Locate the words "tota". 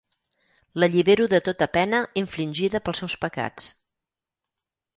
1.49-1.67